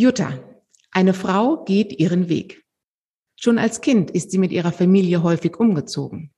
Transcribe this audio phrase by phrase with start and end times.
[0.00, 0.32] Jutta,
[0.92, 2.64] eine Frau geht ihren Weg.
[3.36, 6.32] Schon als Kind ist sie mit ihrer Familie häufig umgezogen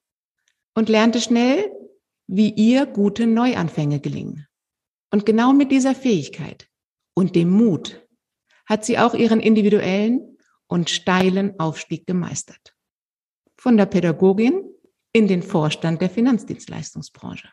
[0.74, 1.70] und lernte schnell,
[2.26, 4.48] wie ihr gute Neuanfänge gelingen.
[5.12, 6.68] Und genau mit dieser Fähigkeit
[7.14, 8.04] und dem Mut
[8.66, 12.74] hat sie auch ihren individuellen und steilen Aufstieg gemeistert.
[13.56, 14.64] Von der Pädagogin
[15.12, 17.48] in den Vorstand der Finanzdienstleistungsbranche.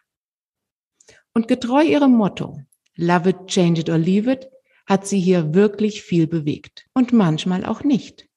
[1.36, 2.64] Und getreu ihrem Motto,
[2.96, 4.50] Love it, change it or leave it,
[4.90, 8.28] hat sie hier wirklich viel bewegt und manchmal auch nicht.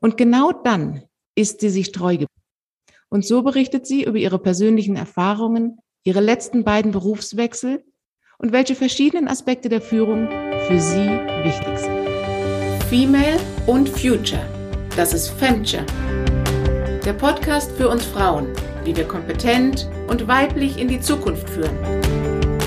[0.00, 1.02] Und genau dann
[1.34, 2.30] ist sie sich treu geblieben.
[3.10, 7.84] Und so berichtet sie über ihre persönlichen Erfahrungen, ihre letzten beiden Berufswechsel
[8.38, 10.28] und welche verschiedenen Aspekte der Führung
[10.66, 11.06] für sie
[11.44, 12.84] wichtig sind.
[12.88, 14.44] Female und Future.
[14.96, 15.84] Das ist Femture.
[17.04, 18.48] Der Podcast für uns Frauen,
[18.84, 21.76] wie wir kompetent und weiblich in die Zukunft führen.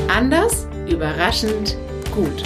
[0.08, 1.76] Anders, überraschend,
[2.14, 2.44] gut.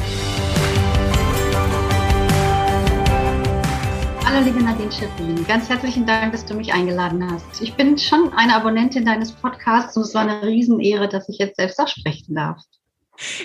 [4.34, 7.62] Hallo liebe Nadine Schiffrin, ganz herzlichen Dank, dass du mich eingeladen hast.
[7.62, 11.57] Ich bin schon eine Abonnentin deines Podcasts und es war eine Riesenehre, dass ich jetzt
[11.57, 12.63] selbst auch sprechen darf.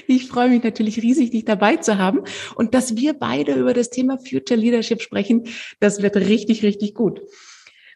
[0.06, 2.20] Ich freue mich natürlich riesig, dich dabei zu haben
[2.54, 5.48] und dass wir beide über das Thema Future Leadership sprechen.
[5.80, 7.20] Das wird richtig, richtig gut.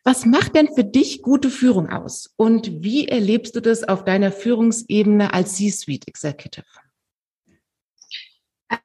[0.02, 2.34] Was macht denn für dich gute Führung aus?
[2.36, 6.66] Und wie erlebst du das auf deiner Führungsebene als C-Suite Executive?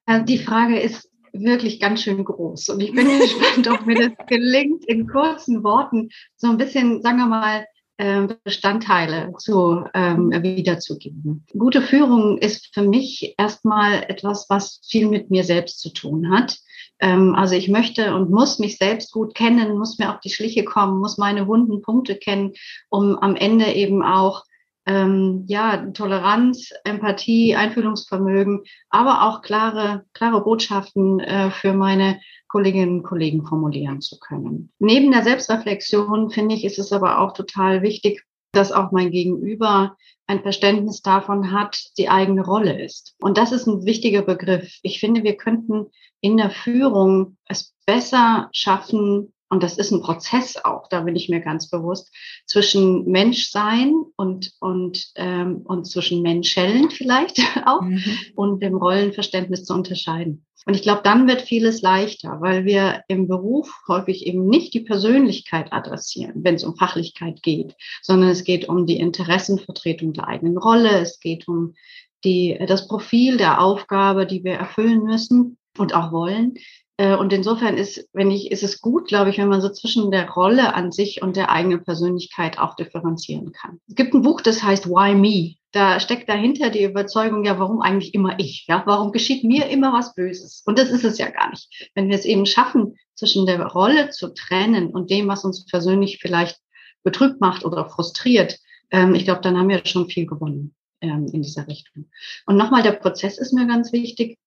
[0.05, 1.09] Äh, die Frage ist
[1.43, 2.69] wirklich ganz schön groß.
[2.69, 7.17] Und ich bin gespannt, ob mir das gelingt, in kurzen Worten so ein bisschen, sagen
[7.17, 7.65] wir mal,
[7.97, 11.45] ähm, Bestandteile zu, ähm, wiederzugeben.
[11.57, 16.57] Gute Führung ist für mich erstmal etwas, was viel mit mir selbst zu tun hat.
[16.99, 20.65] Ähm, also ich möchte und muss mich selbst gut kennen, muss mir auf die Schliche
[20.65, 22.51] kommen, muss meine wunden Punkte kennen,
[22.89, 24.43] um am Ende eben auch
[24.85, 33.03] ähm, ja, Toleranz, Empathie, Einfühlungsvermögen, aber auch klare, klare Botschaften äh, für meine Kolleginnen und
[33.03, 34.71] Kollegen formulieren zu können.
[34.79, 39.97] Neben der Selbstreflexion finde ich, ist es aber auch total wichtig, dass auch mein Gegenüber
[40.27, 43.15] ein Verständnis davon hat, die eigene Rolle ist.
[43.19, 44.79] Und das ist ein wichtiger Begriff.
[44.81, 45.87] Ich finde, wir könnten
[46.21, 51.29] in der Führung es besser schaffen, und das ist ein Prozess auch, da bin ich
[51.29, 52.13] mir ganz bewusst,
[52.45, 58.03] zwischen Menschsein und, und, ähm, und zwischen Menschen vielleicht auch mhm.
[58.35, 60.45] und dem Rollenverständnis zu unterscheiden.
[60.65, 64.79] Und ich glaube, dann wird vieles leichter, weil wir im Beruf häufig eben nicht die
[64.79, 70.57] Persönlichkeit adressieren, wenn es um Fachlichkeit geht, sondern es geht um die Interessenvertretung der eigenen
[70.57, 71.75] Rolle, es geht um
[72.23, 76.55] die, das Profil der Aufgabe, die wir erfüllen müssen und auch wollen.
[76.97, 80.11] Äh, und insofern ist, wenn ich, ist es gut, glaube ich, wenn man so zwischen
[80.11, 83.79] der Rolle an sich und der eigenen Persönlichkeit auch differenzieren kann.
[83.87, 85.55] Es gibt ein Buch, das heißt Why Me?
[85.71, 88.65] Da steckt dahinter die Überzeugung, ja, warum eigentlich immer ich?
[88.67, 90.63] Ja, warum geschieht mir immer was Böses?
[90.65, 91.89] Und das ist es ja gar nicht.
[91.95, 96.19] Wenn wir es eben schaffen, zwischen der Rolle zu trennen und dem, was uns persönlich
[96.21, 96.59] vielleicht
[97.03, 98.57] betrübt macht oder frustriert,
[98.91, 102.09] ähm, ich glaube, dann haben wir schon viel gewonnen ähm, in dieser Richtung.
[102.45, 104.37] Und nochmal, der Prozess ist mir ganz wichtig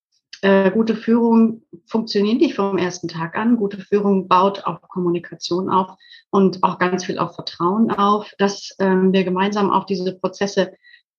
[0.41, 3.57] äh, gute Führung funktioniert nicht vom ersten Tag an.
[3.57, 5.97] Gute Führung baut auf Kommunikation auf
[6.29, 10.73] und auch ganz viel auf Vertrauen auf, dass ähm, wir gemeinsam auch diese Prozesse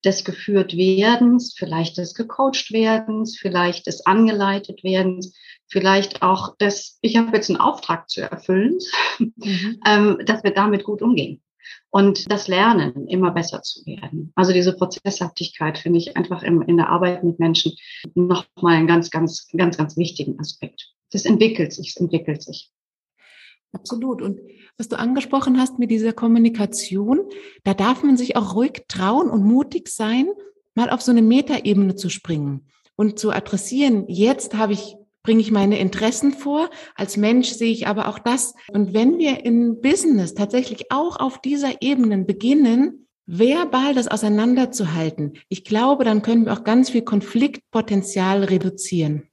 [0.05, 5.37] des geführt werdens, vielleicht des gecoacht werdens, vielleicht des angeleitet werdens,
[5.69, 8.79] vielleicht auch des, ich habe jetzt einen Auftrag zu erfüllen,
[9.19, 9.81] mhm.
[9.87, 11.43] ähm, dass wir damit gut umgehen
[11.91, 14.33] und das Lernen immer besser zu werden.
[14.35, 17.73] Also diese Prozesshaftigkeit finde ich einfach im, in der Arbeit mit Menschen
[18.15, 20.93] nochmal einen ganz, ganz, ganz, ganz wichtigen Aspekt.
[21.11, 22.71] Das entwickelt sich, es entwickelt sich.
[23.73, 24.23] Absolut.
[24.23, 24.41] Und
[24.79, 27.21] was du angesprochen hast mit dieser Kommunikation,
[27.65, 30.29] da darf man sich auch ruhig trauen und mutig sein,
[30.75, 32.67] mal auf so eine Metaebene zu springen
[32.97, 34.05] und zu adressieren.
[34.09, 34.97] Jetzt habe ich
[35.31, 36.71] bringe ich meine Interessen vor.
[36.97, 38.53] Als Mensch sehe ich aber auch das.
[38.73, 45.63] Und wenn wir in Business tatsächlich auch auf dieser Ebene beginnen, verbal das auseinanderzuhalten, ich
[45.63, 49.29] glaube, dann können wir auch ganz viel Konfliktpotenzial reduzieren.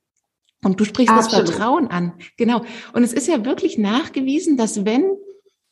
[0.64, 1.48] Und du sprichst Absolut.
[1.48, 2.14] das Vertrauen an.
[2.38, 2.62] Genau.
[2.94, 5.10] Und es ist ja wirklich nachgewiesen, dass wenn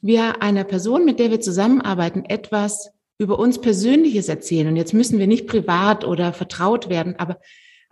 [0.01, 2.89] wir einer Person, mit der wir zusammenarbeiten, etwas
[3.19, 7.37] über uns Persönliches erzählen, und jetzt müssen wir nicht privat oder vertraut werden, aber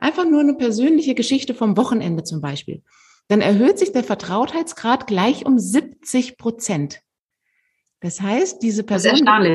[0.04, 2.84] Einfach nur eine persönliche Geschichte vom Wochenende zum Beispiel.
[3.30, 7.00] Dann erhöht sich der Vertrautheitsgrad gleich um 70 Prozent.
[8.02, 9.12] Das heißt, diese Person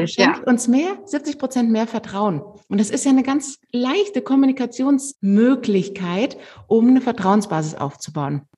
[0.06, 0.40] schenkt ja.
[0.46, 2.40] uns mehr, 70 Prozent mehr Vertrauen.
[2.68, 8.48] Und das ist ja eine ganz leichte Kommunikationsmöglichkeit, um eine Vertrauensbasis aufzubauen.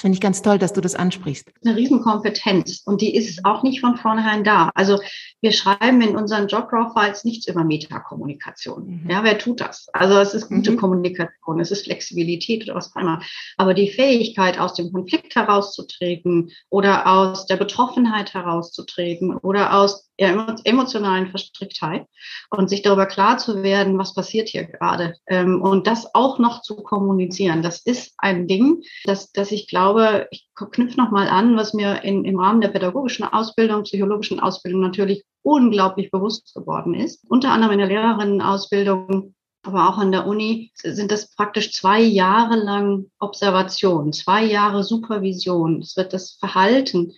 [0.00, 1.52] Das finde ich ganz toll, dass du das ansprichst.
[1.62, 4.70] Eine Riesenkompetenz und die ist auch nicht von vornherein da.
[4.74, 4.98] Also
[5.42, 9.02] wir schreiben in unseren Jobprofiles nichts über Metakommunikation.
[9.02, 9.10] Mhm.
[9.10, 9.88] Ja, wer tut das?
[9.92, 10.76] Also es ist gute mhm.
[10.78, 13.20] Kommunikation, es ist Flexibilität oder was auch immer.
[13.58, 21.28] Aber die Fähigkeit, aus dem Konflikt herauszutreten oder aus der Betroffenheit herauszutreten oder aus emotionalen
[21.28, 22.06] Verstricktheit
[22.50, 26.62] und sich darüber klar zu werden, was passiert hier gerade ähm, und das auch noch
[26.62, 27.62] zu kommunizieren.
[27.62, 32.24] Das ist ein Ding, das, das ich glaube, ich knüpfe nochmal an, was mir in,
[32.24, 37.24] im Rahmen der pädagogischen Ausbildung, psychologischen Ausbildung natürlich unglaublich bewusst geworden ist.
[37.28, 42.56] Unter anderem in der Lehrerinnenausbildung aber auch an der Uni sind das praktisch zwei Jahre
[42.56, 45.80] lang Observation, zwei Jahre Supervision.
[45.80, 47.12] Es wird das Verhalten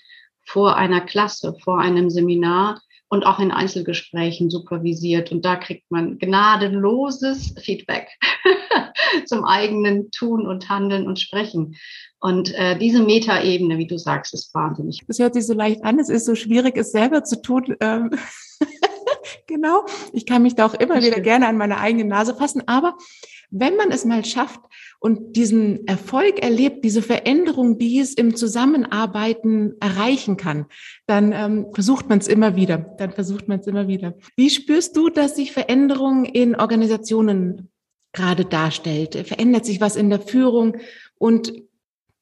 [0.45, 2.81] vor einer Klasse, vor einem Seminar
[3.13, 5.33] und auch in Einzelgesprächen supervisiert.
[5.33, 8.09] Und da kriegt man gnadenloses Feedback
[9.27, 11.77] zum eigenen Tun und Handeln und Sprechen.
[12.21, 15.03] Und äh, diese Metaebene, wie du sagst, ist wahnsinnig.
[15.07, 15.99] Das hört sich so leicht an.
[15.99, 17.77] Es ist so schwierig, es selber zu tun.
[17.81, 18.13] Ähm
[19.47, 19.85] genau.
[20.15, 22.63] Ich kann mich da auch immer wieder gerne an meine eigene Nase fassen.
[22.67, 22.97] Aber
[23.51, 24.61] wenn man es mal schafft
[25.03, 30.67] und diesen Erfolg erlebt, diese Veränderung, die es im Zusammenarbeiten erreichen kann,
[31.09, 32.79] dann ähm, versucht man es immer wieder.
[32.99, 34.15] Dann versucht man es immer wieder.
[34.37, 37.73] Wie spürst du, dass sich Veränderung in Organisationen
[38.13, 39.17] gerade darstellt?
[39.27, 40.77] Verändert sich was in der Führung?
[41.19, 41.53] Und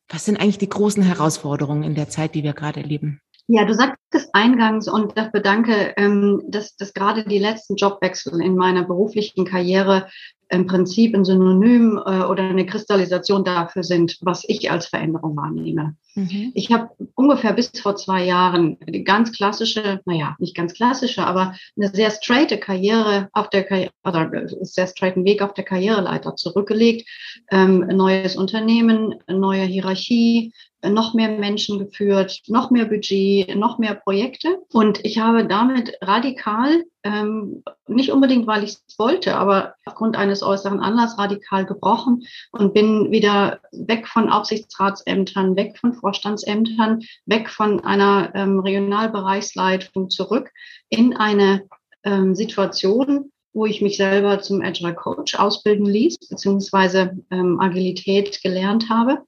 [0.09, 3.21] was sind eigentlich die großen Herausforderungen in der Zeit, die wir gerade erleben?
[3.47, 8.57] Ja, du sagtest eingangs und ich bedanke, ähm, dass, dass gerade die letzten Jobwechsel in
[8.57, 10.09] meiner beruflichen Karriere
[10.51, 15.95] im Prinzip ein Synonym äh, oder eine Kristallisation dafür sind, was ich als Veränderung wahrnehme.
[16.17, 16.51] Mhm.
[16.55, 21.55] Ich habe ungefähr bis vor zwei Jahren die ganz klassische, naja, nicht ganz klassische, aber
[21.77, 24.29] eine sehr straighte Karriere auf der Karriere, oder
[24.63, 27.09] sehr straighten Weg auf der Karriereleiter zurückgelegt.
[27.53, 30.53] Ähm, neues Unternehmen, neue Hierarchie,
[30.89, 34.49] noch mehr Menschen geführt, noch mehr Budget, noch mehr Projekte.
[34.73, 40.43] Und ich habe damit radikal, ähm, nicht unbedingt, weil ich es wollte, aber aufgrund eines
[40.43, 47.81] äußeren Anlasses radikal gebrochen und bin wieder weg von Aufsichtsratsämtern, weg von Vorstandsämtern, weg von
[47.81, 50.51] einer ähm, Regionalbereichsleitung zurück
[50.89, 51.63] in eine
[52.05, 58.89] ähm, Situation, wo ich mich selber zum Agile Coach ausbilden ließ, beziehungsweise ähm, Agilität gelernt
[58.89, 59.25] habe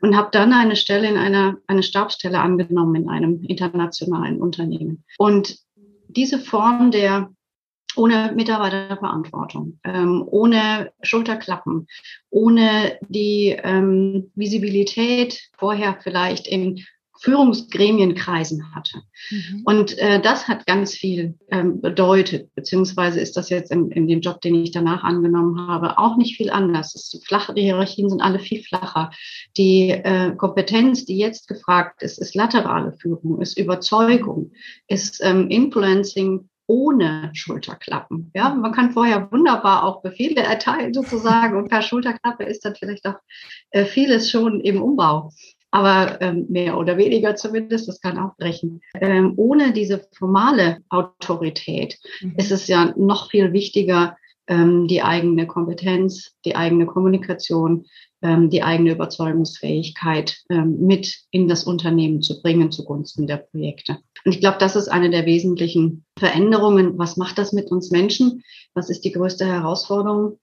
[0.00, 5.04] und habe dann eine Stelle in einer eine Stabsstelle angenommen in einem internationalen Unternehmen.
[5.18, 5.58] Und
[6.08, 7.30] diese Form der
[7.96, 11.88] ohne Mitarbeiterverantwortung, ähm, ohne Schulterklappen,
[12.30, 16.84] ohne die ähm, Visibilität vorher vielleicht in
[17.20, 18.98] Führungsgremienkreisen hatte.
[19.30, 19.62] Mhm.
[19.64, 24.20] Und äh, das hat ganz viel ähm, bedeutet, beziehungsweise ist das jetzt in, in dem
[24.20, 26.94] Job, den ich danach angenommen habe, auch nicht viel anders.
[26.94, 29.10] Es ist flache, die Hierarchien sind alle viel flacher.
[29.56, 34.52] Die äh, Kompetenz, die jetzt gefragt ist, ist laterale Führung, ist Überzeugung,
[34.86, 38.30] ist ähm, Influencing ohne Schulterklappen.
[38.34, 43.06] Ja, man kann vorher wunderbar auch Befehle erteilen sozusagen und per Schulterklappe ist dann vielleicht
[43.06, 43.16] auch
[43.70, 45.32] äh, vieles schon im Umbau
[45.70, 48.80] aber ähm, mehr oder weniger zumindest, das kann auch brechen.
[48.94, 52.34] Ähm, ohne diese formale Autorität mhm.
[52.36, 54.16] ist es ja noch viel wichtiger,
[54.48, 57.84] ähm, die eigene Kompetenz, die eigene Kommunikation,
[58.22, 63.98] ähm, die eigene Überzeugungsfähigkeit ähm, mit in das Unternehmen zu bringen zugunsten der Projekte.
[64.24, 66.98] Und ich glaube, das ist eine der wesentlichen Veränderungen.
[66.98, 68.42] Was macht das mit uns Menschen?
[68.74, 70.38] Was ist die größte Herausforderung?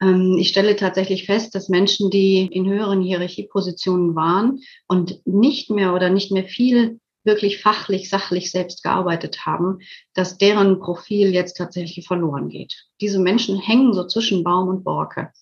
[0.00, 5.94] Ähm, ich stelle tatsächlich fest, dass Menschen, die in höheren Hierarchiepositionen waren und nicht mehr
[5.94, 9.80] oder nicht mehr viel wirklich fachlich, sachlich selbst gearbeitet haben,
[10.14, 12.86] dass deren Profil jetzt tatsächlich verloren geht.
[13.00, 15.32] Diese Menschen hängen so zwischen Baum und Borke.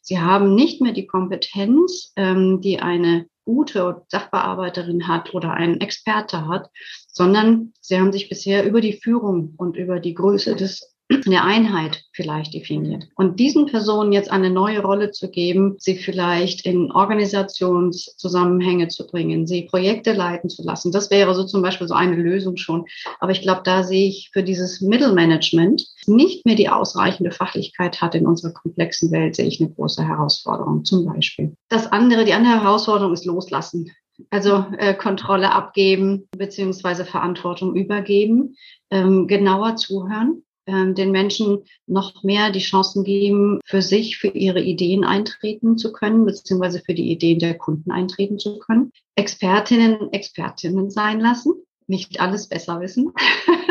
[0.00, 6.48] Sie haben nicht mehr die Kompetenz, ähm, die eine gute Sachbearbeiterin hat oder ein Experte
[6.48, 6.70] hat,
[7.08, 12.04] sondern sie haben sich bisher über die Führung und über die Größe des der Einheit
[12.12, 13.04] vielleicht definiert.
[13.14, 19.46] Und diesen Personen jetzt eine neue Rolle zu geben, sie vielleicht in Organisationszusammenhänge zu bringen,
[19.46, 22.86] sie Projekte leiten zu lassen, das wäre so zum Beispiel so eine Lösung schon.
[23.20, 28.14] Aber ich glaube, da sehe ich für dieses Mittelmanagement nicht mehr die ausreichende Fachlichkeit hat
[28.14, 31.54] in unserer komplexen Welt, sehe ich eine große Herausforderung zum Beispiel.
[31.68, 33.90] Das andere, die andere Herausforderung ist loslassen.
[34.30, 38.54] Also äh, Kontrolle abgeben beziehungsweise Verantwortung übergeben,
[38.90, 45.04] ähm, genauer zuhören, den Menschen noch mehr die Chancen geben, für sich, für ihre Ideen
[45.04, 48.90] eintreten zu können, beziehungsweise für die Ideen der Kunden eintreten zu können.
[49.14, 51.52] Expertinnen, Expertinnen sein lassen,
[51.86, 53.12] nicht alles besser wissen.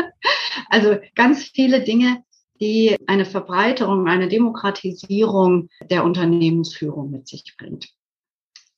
[0.68, 2.22] also ganz viele Dinge,
[2.60, 7.88] die eine Verbreiterung, eine Demokratisierung der Unternehmensführung mit sich bringt.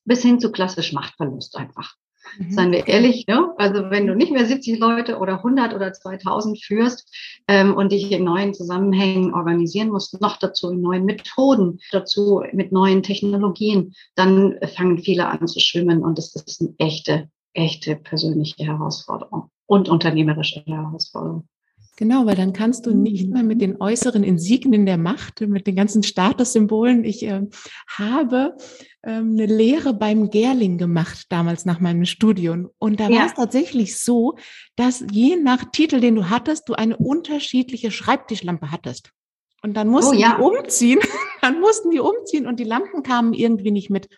[0.05, 1.97] bis hin zu klassisch Machtverlust einfach.
[2.39, 2.51] Mhm.
[2.51, 3.53] Seien wir ehrlich, ne?
[3.57, 7.15] also wenn du nicht mehr 70 Leute oder 100 oder 2000 führst
[7.49, 12.73] ähm, und dich in neuen Zusammenhängen organisieren musst, noch dazu in neuen Methoden, dazu mit
[12.73, 18.65] neuen Technologien, dann fangen viele an zu schwimmen und das ist eine echte, echte persönliche
[18.65, 21.49] Herausforderung und unternehmerische Herausforderung.
[21.97, 25.77] Genau, weil dann kannst du nicht mehr mit den äußeren Insignien der Macht, mit den
[25.77, 27.05] ganzen Statussymbolen.
[27.05, 27.47] Ich äh,
[27.89, 28.55] habe
[29.03, 32.69] ähm, eine Lehre beim Gerling gemacht, damals nach meinem Studium.
[32.79, 33.21] Und da ja.
[33.21, 34.37] war es tatsächlich so,
[34.77, 39.13] dass je nach Titel, den du hattest, du eine unterschiedliche Schreibtischlampe hattest.
[39.63, 40.37] Und dann mussten oh, ja.
[40.37, 41.01] die umziehen,
[41.41, 44.09] dann mussten die umziehen und die Lampen kamen irgendwie nicht mit.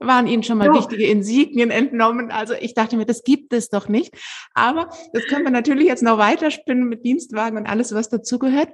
[0.00, 0.74] Waren ihnen schon mal ja.
[0.74, 2.30] wichtige Insignien entnommen.
[2.30, 4.14] Also ich dachte mir, das gibt es doch nicht.
[4.54, 8.70] Aber das können wir natürlich jetzt noch weiterspinnen mit Dienstwagen und alles, was dazugehört.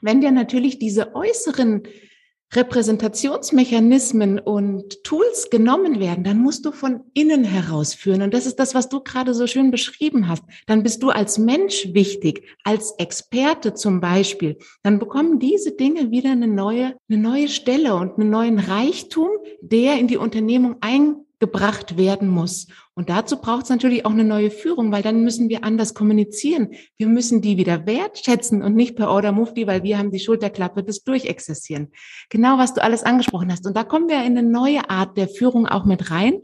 [0.00, 1.84] Wenn dir natürlich diese äußeren
[2.52, 8.22] Repräsentationsmechanismen und Tools genommen werden, dann musst du von innen heraus führen.
[8.22, 10.44] Und das ist das, was du gerade so schön beschrieben hast.
[10.66, 14.58] Dann bist du als Mensch wichtig, als Experte zum Beispiel.
[14.82, 19.28] Dann bekommen diese Dinge wieder eine neue, eine neue Stelle und einen neuen Reichtum,
[19.60, 22.68] der in die Unternehmung ein gebracht werden muss.
[22.96, 26.70] Und dazu braucht es natürlich auch eine neue Führung, weil dann müssen wir anders kommunizieren.
[26.96, 30.84] Wir müssen die wieder wertschätzen und nicht per Order Mufti, weil wir haben die Schulterklappe
[30.84, 31.90] des Durchexerzieren.
[32.30, 33.66] Genau, was du alles angesprochen hast.
[33.66, 36.40] Und da kommen wir in eine neue Art der Führung auch mit rein.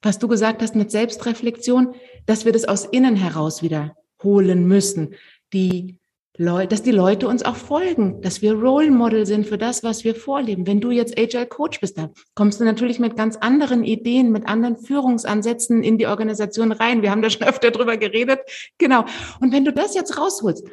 [0.00, 1.94] Was du gesagt hast mit Selbstreflexion,
[2.24, 5.14] dass wir das aus innen heraus wieder holen müssen.
[5.52, 5.98] Die
[6.38, 10.02] Leute, dass die Leute uns auch folgen, dass wir Role Model sind für das, was
[10.02, 10.66] wir vorleben.
[10.66, 14.48] Wenn du jetzt Agile Coach bist, dann kommst du natürlich mit ganz anderen Ideen, mit
[14.48, 17.02] anderen Führungsansätzen in die Organisation rein.
[17.02, 18.40] Wir haben da schon öfter drüber geredet.
[18.78, 19.04] Genau.
[19.40, 20.66] Und wenn du das jetzt rausholst,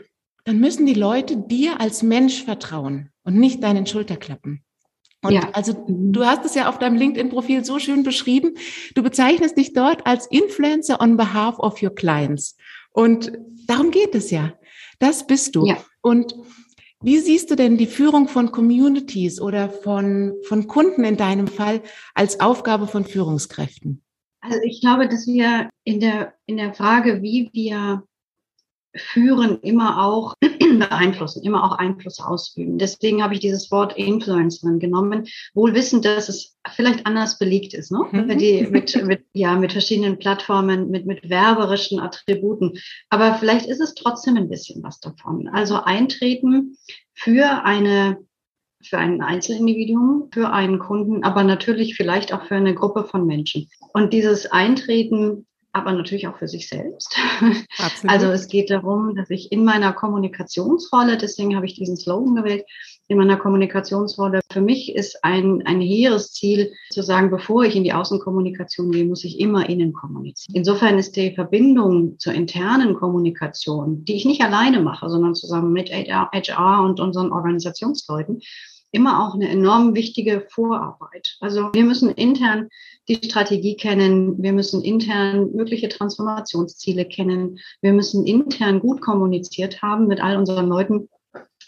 [0.46, 4.64] dann müssen die Leute dir als Mensch vertrauen und nicht deinen Schulterklappen.
[5.22, 5.50] Und ja.
[5.52, 8.54] also du hast es ja auf deinem LinkedIn-Profil so schön beschrieben.
[8.96, 12.56] Du bezeichnest dich dort als Influencer on behalf of your clients.
[12.92, 13.34] Und
[13.68, 14.54] darum geht es ja.
[15.00, 15.66] Das bist du.
[15.66, 15.78] Ja.
[16.02, 16.36] Und
[17.02, 21.82] wie siehst du denn die Führung von Communities oder von, von Kunden in deinem Fall
[22.14, 24.04] als Aufgabe von Führungskräften?
[24.42, 28.04] Also ich glaube, dass wir in der, in der Frage, wie wir
[28.96, 32.78] führen, immer auch beeinflussen, immer auch Einfluss ausüben.
[32.78, 37.92] Deswegen habe ich dieses Wort Influencerin genommen, wohl wissend, dass es vielleicht anders belegt ist,
[37.92, 38.06] ne?
[38.12, 38.38] Mhm.
[38.38, 42.80] Die, mit, mit, ja, mit verschiedenen Plattformen, mit, mit werberischen Attributen.
[43.10, 45.48] Aber vielleicht ist es trotzdem ein bisschen was davon.
[45.50, 46.78] Also eintreten
[47.14, 48.18] für eine
[48.82, 53.70] für ein Einzelindividuum, für einen Kunden, aber natürlich vielleicht auch für eine Gruppe von Menschen.
[53.94, 57.16] Und dieses Eintreten aber natürlich auch für sich selbst.
[57.78, 58.12] Absolut.
[58.12, 62.66] Also es geht darum, dass ich in meiner Kommunikationsrolle, deswegen habe ich diesen Slogan gewählt,
[63.08, 67.84] in meiner Kommunikationsrolle, für mich ist ein, ein hehres Ziel zu sagen, bevor ich in
[67.84, 70.56] die Außenkommunikation gehe, muss ich immer innen kommunizieren.
[70.56, 75.90] Insofern ist die Verbindung zur internen Kommunikation, die ich nicht alleine mache, sondern zusammen mit
[75.90, 78.42] HR und unseren Organisationsleuten,
[78.92, 81.38] immer auch eine enorm wichtige Vorarbeit.
[81.40, 82.70] Also wir müssen intern
[83.08, 90.08] die Strategie kennen, wir müssen intern mögliche Transformationsziele kennen, wir müssen intern gut kommuniziert haben
[90.08, 91.10] mit all unseren Leuten,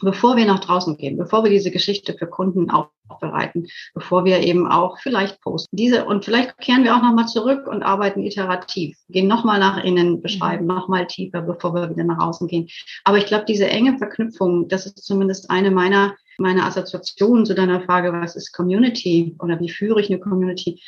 [0.01, 4.67] bevor wir nach draußen gehen, bevor wir diese Geschichte für Kunden aufbereiten, bevor wir eben
[4.67, 5.75] auch vielleicht posten.
[5.75, 10.21] Diese und vielleicht kehren wir auch nochmal zurück und arbeiten iterativ, gehen nochmal nach innen,
[10.21, 10.73] beschreiben mhm.
[10.73, 12.67] nochmal tiefer, bevor wir wieder nach außen gehen.
[13.03, 17.81] Aber ich glaube, diese enge Verknüpfung, das ist zumindest eine meiner meine Assoziation zu deiner
[17.81, 20.81] Frage, was ist Community oder wie führe ich eine Community,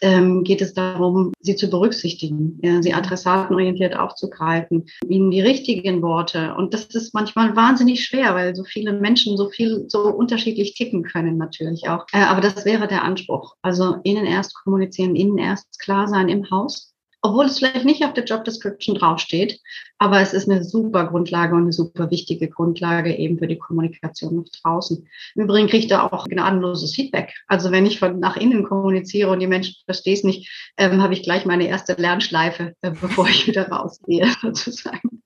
[0.00, 6.54] ähm, geht es darum, sie zu berücksichtigen, ja, sie adressatenorientiert aufzugreifen, ihnen die richtigen Worte.
[6.56, 11.04] Und das ist manchmal wahnsinnig schwer, weil so viele Menschen so viel, so unterschiedlich ticken
[11.04, 12.06] können natürlich auch.
[12.12, 13.54] Äh, aber das wäre der Anspruch.
[13.62, 16.93] Also ihnen erst kommunizieren, ihnen erst klar sein im Haus
[17.24, 19.58] obwohl es vielleicht nicht auf der Job Description draufsteht,
[19.98, 24.36] aber es ist eine super Grundlage und eine super wichtige Grundlage eben für die Kommunikation
[24.36, 25.08] nach draußen.
[25.34, 27.32] Im Übrigen ich da auch gnadenloses Feedback.
[27.48, 31.14] Also wenn ich von nach innen kommuniziere und die Menschen verstehen es nicht, ähm, habe
[31.14, 35.22] ich gleich meine erste Lernschleife, äh, bevor ich wieder rausgehe, sozusagen.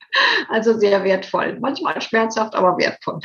[0.49, 1.59] Also sehr wertvoll.
[1.61, 3.19] Manchmal schmerzhaft, aber wertvoll.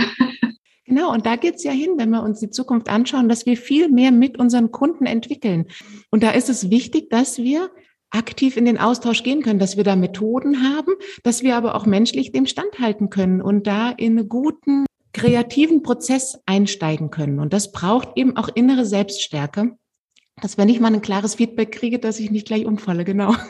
[0.85, 3.89] Genau, und da geht's ja hin, wenn wir uns die Zukunft anschauen, dass wir viel
[3.89, 5.67] mehr mit unseren Kunden entwickeln.
[6.09, 7.69] Und da ist es wichtig, dass wir
[8.13, 10.93] aktiv in den Austausch gehen können, dass wir da Methoden haben,
[11.23, 16.39] dass wir aber auch menschlich dem standhalten können und da in einen guten, kreativen Prozess
[16.45, 17.39] einsteigen können.
[17.39, 19.77] Und das braucht eben auch innere Selbststärke,
[20.41, 23.35] dass wenn ich mal ein klares Feedback kriege, dass ich nicht gleich umfalle, genau.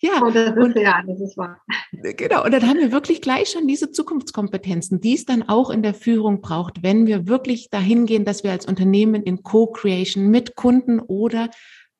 [0.00, 1.60] Ja, oh, das ist, und, ja, das ist wahr.
[1.92, 5.82] Genau, und dann haben wir wirklich gleich schon diese Zukunftskompetenzen, die es dann auch in
[5.82, 10.54] der Führung braucht, wenn wir wirklich dahin gehen, dass wir als Unternehmen in Co-Creation mit
[10.54, 11.50] Kunden oder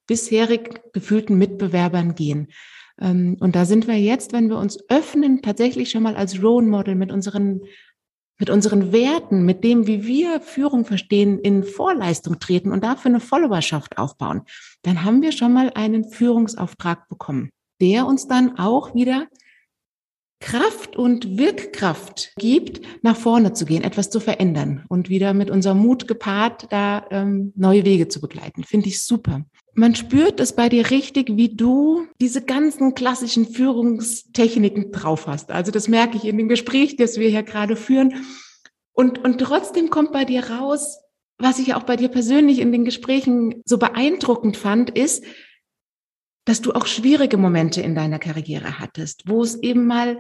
[0.07, 2.49] bisherig gefühlten Mitbewerbern gehen.
[3.01, 6.67] Ähm, und da sind wir jetzt, wenn wir uns öffnen, tatsächlich schon mal als Role
[6.67, 7.63] Model mit unseren
[8.39, 13.21] mit unseren Werten, mit dem, wie wir Führung verstehen, in Vorleistung treten und dafür eine
[13.21, 14.43] Followerschaft aufbauen,
[14.83, 17.49] dann haben wir schon mal einen Führungsauftrag bekommen,
[17.81, 19.27] der uns dann auch wieder
[20.41, 25.79] Kraft und Wirkkraft gibt, nach vorne zu gehen, etwas zu verändern und wieder mit unserem
[25.79, 28.65] Mut gepaart, da ähm, neue Wege zu begleiten.
[28.65, 29.47] Finde ich super.
[29.79, 35.51] Man spürt es bei dir richtig, wie du diese ganzen klassischen Führungstechniken drauf hast.
[35.51, 38.25] Also das merke ich in dem Gespräch, das wir hier gerade führen.
[38.93, 40.99] Und, und trotzdem kommt bei dir raus,
[41.37, 45.25] was ich auch bei dir persönlich in den Gesprächen so beeindruckend fand, ist,
[46.47, 50.19] dass du auch schwierige Momente in deiner Karriere hattest, wo es eben mal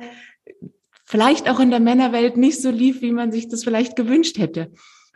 [1.06, 4.70] vielleicht auch in der Männerwelt nicht so lief, wie man sich das vielleicht gewünscht hätte.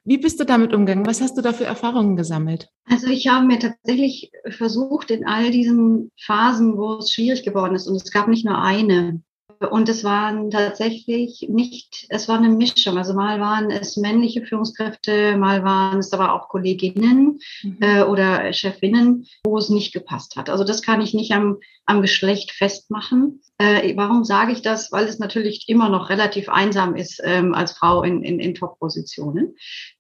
[0.05, 1.07] Wie bist du damit umgegangen?
[1.07, 2.69] Was hast du da für Erfahrungen gesammelt?
[2.87, 7.87] Also ich habe mir tatsächlich versucht, in all diesen Phasen, wo es schwierig geworden ist,
[7.87, 9.23] und es gab nicht nur eine,
[9.69, 12.97] und es waren tatsächlich nicht, es war eine Mischung.
[12.97, 17.77] Also mal waren es männliche Führungskräfte, mal waren es aber auch Kolleginnen mhm.
[17.81, 20.49] äh, oder Chefinnen, wo es nicht gepasst hat.
[20.49, 23.43] Also das kann ich nicht am, am Geschlecht festmachen.
[23.61, 24.91] Äh, warum sage ich das?
[24.91, 29.55] Weil es natürlich immer noch relativ einsam ist ähm, als Frau in, in, in Top-Positionen.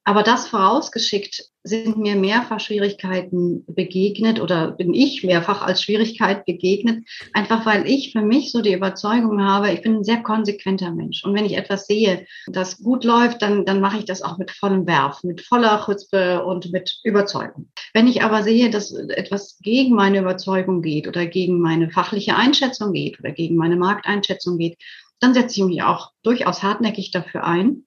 [0.04, 7.04] Aber das vorausgeschickt sind mir mehrfach Schwierigkeiten begegnet oder bin ich mehrfach als Schwierigkeit begegnet,
[7.34, 11.22] einfach weil ich für mich so die Überzeugung habe, ich bin ein sehr konsequenter Mensch.
[11.22, 14.50] Und wenn ich etwas sehe, das gut läuft, dann, dann mache ich das auch mit
[14.50, 17.68] vollem Werf, mit voller Chutzpe und mit Überzeugung.
[17.92, 22.94] Wenn ich aber sehe, dass etwas gegen meine Überzeugung geht oder gegen meine fachliche Einschätzung
[22.94, 24.78] geht oder gegen meine Markteinschätzung geht,
[25.20, 27.84] dann setze ich mich auch durchaus hartnäckig dafür ein,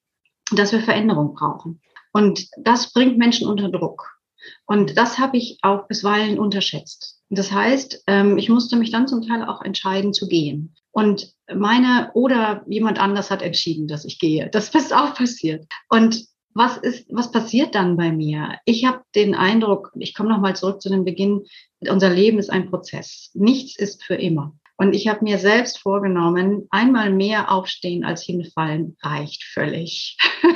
[0.52, 1.82] dass wir Veränderung brauchen.
[2.12, 4.08] Und das bringt Menschen unter Druck.
[4.66, 7.22] Und das habe ich auch bisweilen unterschätzt.
[7.30, 10.76] Das heißt, ähm, ich musste mich dann zum Teil auch entscheiden zu gehen.
[10.92, 14.50] Und meine oder jemand anders hat entschieden, dass ich gehe.
[14.50, 15.66] Das ist auch passiert.
[15.90, 18.60] Und was ist, was passiert dann bei mir?
[18.66, 21.46] Ich habe den Eindruck, ich komme nochmal zurück zu dem Beginn,
[21.90, 23.32] unser Leben ist ein Prozess.
[23.34, 24.54] Nichts ist für immer.
[24.78, 30.18] Und ich habe mir selbst vorgenommen, einmal mehr aufstehen als hinfallen reicht völlig.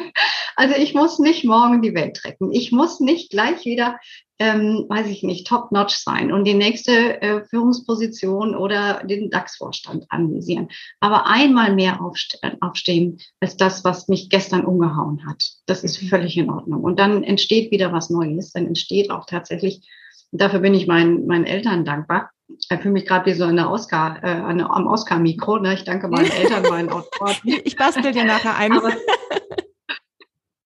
[0.60, 2.52] Also ich muss nicht morgen die Welt retten.
[2.52, 4.00] Ich muss nicht gleich wieder,
[4.40, 10.70] ähm, weiß ich nicht, top-notch sein und die nächste äh, Führungsposition oder den DAX-Vorstand anvisieren.
[11.00, 15.44] Aber einmal mehr aufste aufstehen als das, was mich gestern umgehauen hat.
[15.68, 16.08] Das ist mhm.
[16.08, 16.84] völlig in Ordnung.
[16.84, 18.52] Und dann entsteht wieder was Neues.
[18.52, 19.88] Dann entsteht auch tatsächlich,
[20.32, 24.24] dafür bin ich meinen, meinen Eltern dankbar, ich fühle mich gerade wie so eine Oscar,
[24.24, 25.60] äh, eine, am Oscar-Mikro.
[25.60, 25.74] Ne?
[25.74, 27.36] Ich danke meinen Eltern, meinen Autoren.
[27.44, 28.72] Ich bastel dir nachher ein.
[28.72, 28.92] Aber,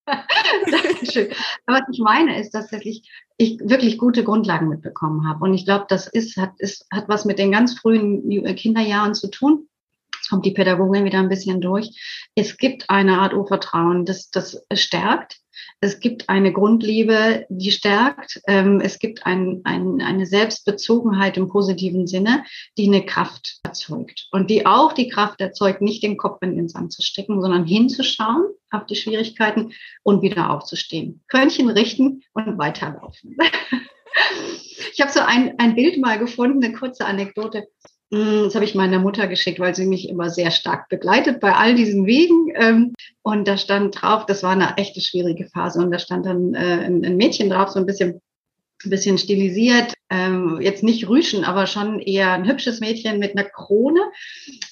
[0.72, 1.30] Dankeschön.
[1.66, 5.44] Aber was ich meine, ist, dass ich, ich wirklich gute Grundlagen mitbekommen habe.
[5.44, 9.30] Und ich glaube, das ist, hat, ist, hat was mit den ganz frühen Kinderjahren zu
[9.30, 9.68] tun.
[10.16, 12.30] Jetzt kommt die Pädagogin wieder ein bisschen durch.
[12.36, 15.41] Es gibt eine Art Urvertrauen, das, das stärkt.
[15.80, 18.42] Es gibt eine Grundliebe, die stärkt.
[18.48, 22.44] Ähm, es gibt ein, ein, eine Selbstbezogenheit im positiven Sinne,
[22.78, 24.28] die eine Kraft erzeugt.
[24.32, 27.66] Und die auch die Kraft erzeugt, nicht den Kopf in den Sand zu stecken, sondern
[27.66, 31.22] hinzuschauen auf die Schwierigkeiten und wieder aufzustehen.
[31.28, 33.38] Körnchen richten und weiterlaufen.
[34.94, 37.68] Ich habe so ein, ein Bild mal gefunden, eine kurze Anekdote.
[38.12, 41.54] Mm, das habe ich meiner Mutter geschickt, weil sie mich immer sehr stark begleitet bei
[41.54, 42.52] all diesen Wegen.
[42.56, 42.94] Ähm,
[43.24, 45.80] und da stand drauf, das war eine echte schwierige Phase.
[45.80, 48.22] Und da stand dann äh, ein Mädchen drauf, so ein bisschen
[48.86, 53.48] ein bisschen stilisiert, ähm, jetzt nicht Rüschen, aber schon eher ein hübsches Mädchen mit einer
[53.48, 54.02] Krone.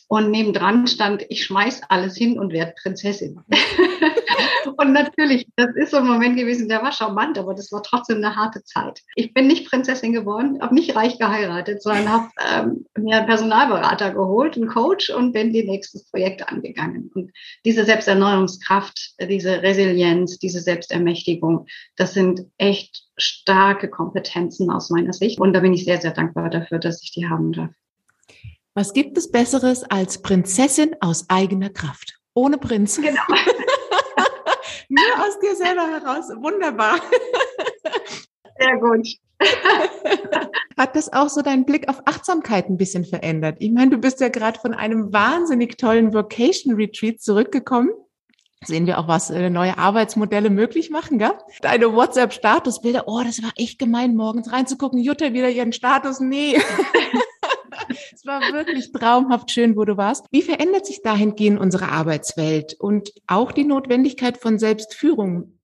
[0.08, 3.41] Und nebendran stand, ich schmeiß alles hin und werde Prinzessin.
[4.78, 8.18] und natürlich, das ist so ein Moment gewesen, der war charmant, aber das war trotzdem
[8.18, 9.02] eine harte Zeit.
[9.15, 14.12] Ich bin nicht Prinzessin geworden, habe nicht reich geheiratet, sondern habe ähm, mir einen Personalberater
[14.12, 17.12] geholt, einen Coach und bin die nächstes Projekt angegangen.
[17.13, 17.32] Und
[17.65, 25.39] diese Selbsterneuerungskraft, diese Resilienz, diese Selbstermächtigung, das sind echt starke Kompetenzen aus meiner Sicht.
[25.39, 27.72] Und da bin ich sehr, sehr dankbar dafür, dass ich die haben darf.
[28.74, 32.20] Was gibt es Besseres als Prinzessin aus eigener Kraft?
[32.34, 32.96] Ohne Prinz.
[33.02, 33.22] Genau.
[34.89, 36.30] Nur aus dir selber heraus.
[36.36, 36.99] Wunderbar.
[38.60, 39.08] Sehr gut.
[40.78, 43.58] Hat das auch so deinen Blick auf Achtsamkeit ein bisschen verändert?
[43.60, 47.91] Ich meine, du bist ja gerade von einem wahnsinnig tollen Vocation Retreat zurückgekommen
[48.65, 51.32] sehen wir auch, was äh, neue Arbeitsmodelle möglich machen, gell?
[51.62, 56.60] Deine WhatsApp-Statusbilder, oh, das war echt gemein, morgens reinzugucken, Jutta wieder ihren Status, nee.
[58.14, 60.26] es war wirklich traumhaft schön, wo du warst.
[60.32, 65.60] Wie verändert sich dahingehend unsere Arbeitswelt und auch die Notwendigkeit von Selbstführung?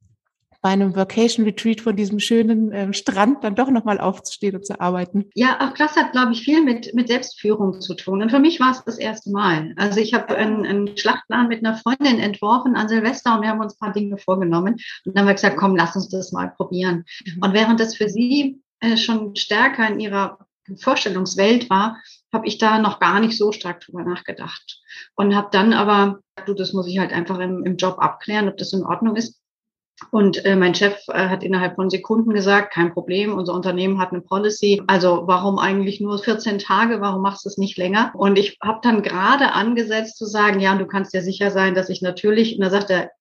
[0.65, 4.81] bei einem Vacation Retreat von diesem schönen ähm, Strand dann doch nochmal aufzustehen und zu
[4.81, 5.25] arbeiten?
[5.35, 8.23] Ja, auch das hat, glaube ich, viel mit, mit Selbstführung zu tun.
[8.23, 9.73] Und für mich war es das erste Mal.
[9.75, 13.61] Also ich habe einen, einen Schlachtplan mit einer Freundin entworfen an Silvester und wir haben
[13.61, 14.73] uns ein paar Dinge vorgenommen.
[15.05, 17.05] Und dann haben wir gesagt, komm, lass uns das mal probieren.
[17.27, 17.43] Mhm.
[17.43, 20.39] Und während das für sie äh, schon stärker in ihrer
[20.77, 21.97] Vorstellungswelt war,
[22.33, 24.81] habe ich da noch gar nicht so stark drüber nachgedacht.
[25.15, 28.57] Und habe dann aber, du, das muss ich halt einfach im, im Job abklären, ob
[28.57, 29.39] das in Ordnung ist.
[30.11, 34.11] Und äh, mein Chef äh, hat innerhalb von Sekunden gesagt, kein Problem, unser Unternehmen hat
[34.11, 34.83] eine Policy.
[34.87, 36.99] Also warum eigentlich nur 14 Tage?
[36.99, 38.11] Warum machst du es nicht länger?
[38.13, 41.89] Und ich habe dann gerade angesetzt zu sagen, ja, du kannst ja sicher sein, dass
[41.89, 43.11] ich natürlich, und da sagt er,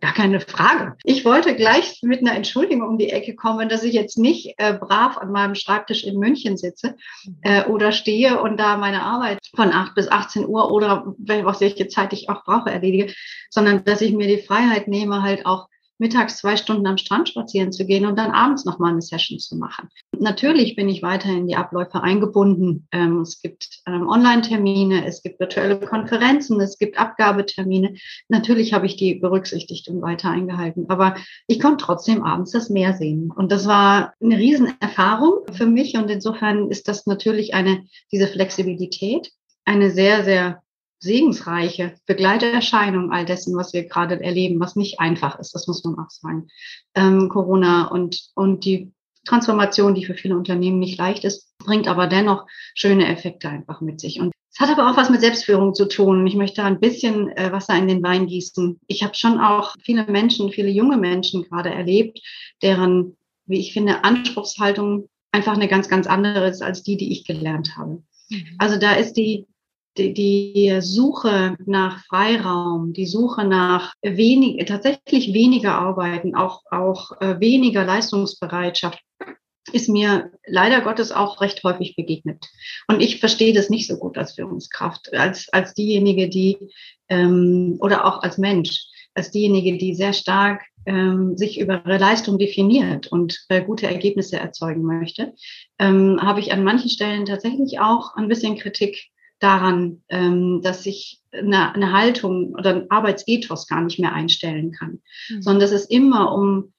[0.00, 0.96] gar keine Frage.
[1.04, 4.74] Ich wollte gleich mit einer Entschuldigung um die Ecke kommen, dass ich jetzt nicht äh,
[4.74, 6.96] brav an meinem Schreibtisch in München sitze
[7.42, 12.12] äh, oder stehe und da meine Arbeit von 8 bis 18 Uhr oder welche Zeit
[12.12, 13.12] ich auch brauche erledige,
[13.50, 17.72] sondern dass ich mir die Freiheit nehme, halt auch mittags zwei Stunden am Strand spazieren
[17.72, 19.88] zu gehen und dann abends nochmal eine Session zu machen.
[20.20, 22.88] Natürlich bin ich weiterhin in die Abläufe eingebunden.
[22.92, 27.94] Ähm, es gibt ähm, Online-Termine, es gibt virtuelle Konferenzen, es gibt Abgabetermine.
[28.28, 30.86] Natürlich habe ich die berücksichtigt und weiter eingehalten.
[30.88, 33.30] Aber ich konnte trotzdem abends das Meer sehen.
[33.30, 35.96] Und das war eine Riesenerfahrung für mich.
[35.96, 39.30] Und insofern ist das natürlich eine, diese Flexibilität,
[39.64, 40.62] eine sehr, sehr
[40.98, 45.98] segensreiche Begleiterscheinung all dessen, was wir gerade erleben, was nicht einfach ist, das muss man
[45.98, 46.48] auch sagen.
[46.94, 48.92] Ähm, Corona und, und die
[49.26, 54.00] Transformation, die für viele Unternehmen nicht leicht ist, bringt aber dennoch schöne Effekte einfach mit
[54.00, 54.20] sich.
[54.20, 56.26] Und es hat aber auch was mit Selbstführung zu tun.
[56.26, 58.80] Ich möchte ein bisschen äh, Wasser in den Wein gießen.
[58.86, 62.20] Ich habe schon auch viele Menschen, viele junge Menschen gerade erlebt,
[62.62, 67.26] deren, wie ich finde, Anspruchshaltung einfach eine ganz, ganz andere ist als die, die ich
[67.26, 68.02] gelernt habe.
[68.30, 68.46] Mhm.
[68.58, 69.46] Also da ist die
[69.98, 77.40] die, die Suche nach Freiraum, die Suche nach wenig, tatsächlich weniger Arbeiten, auch, auch äh,
[77.40, 79.00] weniger Leistungsbereitschaft,
[79.72, 82.46] ist mir leider Gottes auch recht häufig begegnet.
[82.88, 86.56] Und ich verstehe das nicht so gut als Führungskraft, als, als diejenige, die,
[87.08, 92.38] ähm, oder auch als Mensch, als diejenige, die sehr stark ähm, sich über ihre Leistung
[92.38, 95.34] definiert und äh, gute Ergebnisse erzeugen möchte,
[95.78, 101.20] ähm, habe ich an manchen Stellen tatsächlich auch ein bisschen Kritik daran, ähm, dass ich
[101.32, 105.42] eine, eine Haltung oder ein Arbeitsethos gar nicht mehr einstellen kann, mhm.
[105.42, 106.72] sondern dass es immer um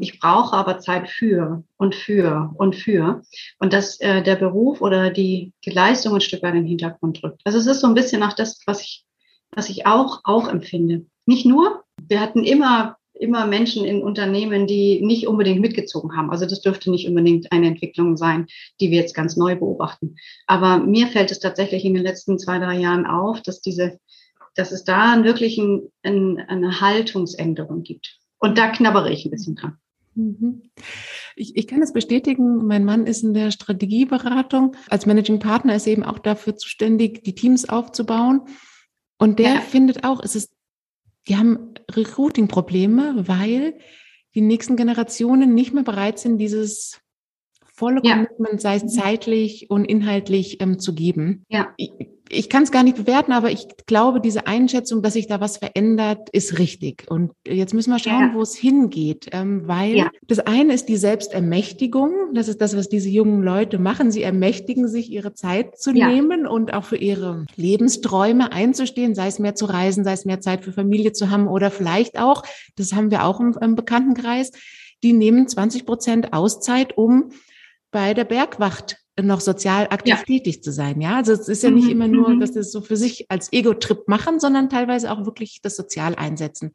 [0.00, 3.22] ich brauche aber Zeit für und für und für
[3.58, 7.22] und dass äh, der Beruf oder die, die Leistung ein Stück weit in den Hintergrund
[7.22, 7.42] drückt.
[7.44, 9.04] Also es ist so ein bisschen auch das, was ich,
[9.52, 11.06] was ich auch, auch empfinde.
[11.26, 16.30] Nicht nur, wir hatten immer immer Menschen in Unternehmen, die nicht unbedingt mitgezogen haben.
[16.30, 18.46] Also das dürfte nicht unbedingt eine Entwicklung sein,
[18.80, 20.16] die wir jetzt ganz neu beobachten.
[20.46, 23.98] Aber mir fällt es tatsächlich in den letzten zwei, drei Jahren auf, dass diese,
[24.54, 28.19] dass es da wirklich ein, ein, eine Haltungsänderung gibt.
[28.40, 29.78] Und da knabbere ich ein bisschen dran.
[30.16, 30.62] Mhm.
[31.36, 34.76] Ich, ich kann es bestätigen, mein Mann ist in der Strategieberatung.
[34.88, 38.42] Als Managing Partner ist er eben auch dafür zuständig, die Teams aufzubauen.
[39.18, 39.60] Und der ja.
[39.60, 40.50] findet auch, es ist
[41.28, 43.78] die haben Recruiting-Probleme, weil
[44.34, 47.00] die nächsten Generationen nicht mehr bereit sind, dieses
[47.74, 48.14] volle ja.
[48.14, 51.44] Commitment, sei es zeitlich und inhaltlich ähm, zu geben.
[51.48, 51.72] Ja.
[51.76, 51.90] Ich,
[52.32, 55.56] ich kann es gar nicht bewerten, aber ich glaube, diese Einschätzung, dass sich da was
[55.56, 57.04] verändert, ist richtig.
[57.10, 58.34] Und jetzt müssen wir schauen, ja.
[58.34, 60.10] wo es hingeht, ähm, weil ja.
[60.22, 62.32] das eine ist die Selbstermächtigung.
[62.32, 64.12] Das ist das, was diese jungen Leute machen.
[64.12, 66.08] Sie ermächtigen sich, ihre Zeit zu ja.
[66.08, 70.40] nehmen und auch für ihre Lebensträume einzustehen, sei es mehr zu reisen, sei es mehr
[70.40, 72.44] Zeit für Familie zu haben oder vielleicht auch,
[72.76, 74.52] das haben wir auch im, im Bekanntenkreis,
[75.02, 77.30] die nehmen 20 Prozent Auszeit, um
[77.90, 80.22] bei der Bergwacht noch sozial aktiv ja.
[80.24, 81.00] tätig zu sein.
[81.00, 81.90] Ja, also es ist ja nicht mhm.
[81.90, 82.40] immer nur, mhm.
[82.40, 86.14] dass sie es so für sich als Ego-Trip machen, sondern teilweise auch wirklich das sozial
[86.14, 86.72] einsetzen.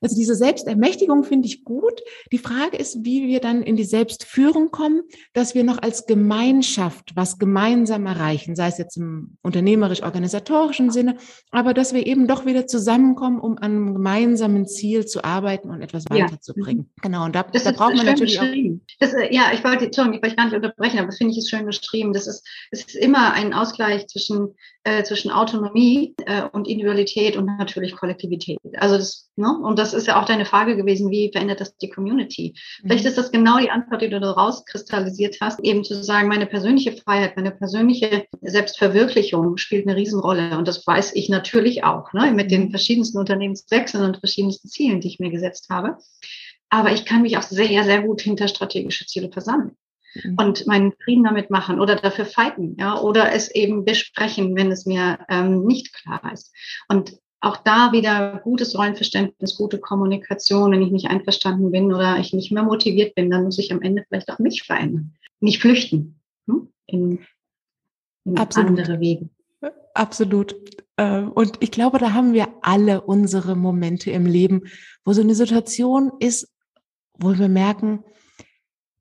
[0.00, 2.00] Also diese Selbstermächtigung finde ich gut.
[2.32, 7.12] Die Frage ist, wie wir dann in die Selbstführung kommen, dass wir noch als Gemeinschaft
[7.14, 11.16] was gemeinsam erreichen, sei es jetzt im unternehmerisch-organisatorischen Sinne,
[11.50, 15.82] aber dass wir eben doch wieder zusammenkommen, um an einem gemeinsamen Ziel zu arbeiten und
[15.82, 16.90] etwas weiterzubringen.
[16.96, 17.02] Ja.
[17.02, 18.46] Genau, und da, da braucht man natürlich auch.
[18.98, 21.38] Das, äh, ja, ich wollte, Entschuldigung, ich wollte gar nicht unterbrechen, aber das finde ich
[21.38, 22.12] ist schön geschrieben.
[22.12, 27.44] Das ist, es ist immer ein Ausgleich zwischen, äh, zwischen Autonomie äh, und Individualität und
[27.44, 28.58] natürlich Kollektivität.
[28.78, 31.90] Also das, ne, und das ist ja auch deine Frage gewesen, wie verändert das die
[31.90, 32.54] Community?
[32.82, 32.88] Mhm.
[32.88, 36.46] Vielleicht ist das genau die Antwort, die du da rauskristallisiert hast, eben zu sagen, meine
[36.46, 40.56] persönliche Freiheit, meine persönliche Selbstverwirklichung spielt eine Riesenrolle.
[40.56, 42.70] Und das weiß ich natürlich auch, ne, mit den mhm.
[42.70, 45.98] verschiedensten Unternehmenswechseln und verschiedensten Zielen, die ich mir gesetzt habe.
[46.70, 49.76] Aber ich kann mich auch sehr, sehr gut hinter strategische Ziele versammeln.
[50.14, 50.36] Mhm.
[50.38, 54.86] und meinen Frieden damit machen oder dafür fighten, ja, oder es eben besprechen, wenn es
[54.86, 56.52] mir ähm, nicht klar ist.
[56.88, 60.72] Und auch da wieder gutes Rollenverständnis, gute Kommunikation.
[60.72, 63.80] Wenn ich nicht einverstanden bin oder ich nicht mehr motiviert bin, dann muss ich am
[63.80, 65.14] Ende vielleicht auch mich verändern.
[65.40, 66.68] Nicht flüchten hm?
[66.86, 67.20] in,
[68.24, 69.30] in andere Wege.
[69.94, 70.54] Absolut.
[70.96, 74.62] Äh, und ich glaube, da haben wir alle unsere Momente im Leben,
[75.04, 76.52] wo so eine Situation ist,
[77.18, 78.04] wo wir merken,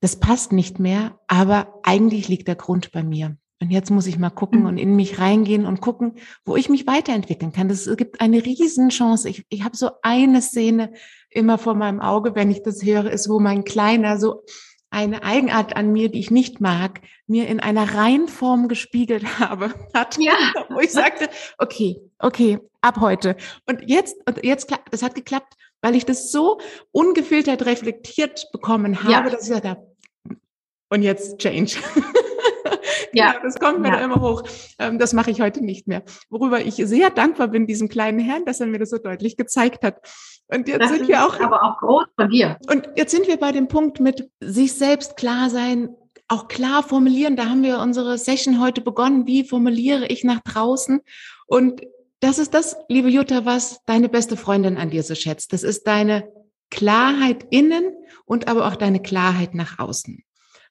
[0.02, 3.38] das passt nicht mehr, aber eigentlich liegt der Grund bei mir.
[3.62, 6.14] Und jetzt muss ich mal gucken und in mich reingehen und gucken,
[6.46, 7.68] wo ich mich weiterentwickeln kann.
[7.68, 9.28] Das gibt eine Riesenchance.
[9.28, 10.94] Ich, ich habe so eine Szene
[11.30, 14.44] immer vor meinem Auge, wenn ich das höre, ist, wo mein Kleiner so
[14.92, 20.18] eine Eigenart an mir, die ich nicht mag, mir in einer Reihenform gespiegelt habe, hat,
[20.20, 20.34] ja.
[20.70, 23.36] wo ich sagte, okay, okay, ab heute.
[23.68, 26.60] Und jetzt, und jetzt, das hat geklappt, weil ich das so
[26.92, 29.24] ungefiltert reflektiert bekommen habe, ja.
[29.24, 29.89] dass ich gesagt habe,
[30.90, 31.78] und jetzt Change.
[33.14, 33.98] ja, genau, das kommt mir ja.
[33.98, 34.44] da immer hoch.
[34.78, 36.04] Ähm, das mache ich heute nicht mehr.
[36.30, 39.84] Worüber ich sehr dankbar bin, diesem kleinen Herrn, dass er mir das so deutlich gezeigt
[39.84, 39.98] hat.
[40.48, 41.40] Und jetzt das sind wir auch.
[41.40, 42.58] Aber auch groß von dir.
[42.70, 45.90] Und jetzt sind wir bei dem Punkt mit sich selbst klar sein,
[46.28, 47.36] auch klar formulieren.
[47.36, 49.28] Da haben wir unsere Session heute begonnen.
[49.28, 51.02] Wie formuliere ich nach draußen?
[51.48, 51.82] Und
[52.20, 55.54] das ist das, liebe Jutta, was deine beste Freundin an dir so schätzt.
[55.54, 56.32] Das ist deine
[56.70, 57.94] Klarheit innen
[58.26, 60.24] und aber auch deine Klarheit nach außen.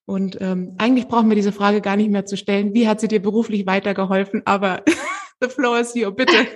[0.09, 2.73] Und ähm, eigentlich brauchen wir diese Frage gar nicht mehr zu stellen.
[2.73, 4.41] Wie hat sie dir beruflich weitergeholfen?
[4.47, 4.83] Aber
[5.43, 6.33] the floor is you, bitte.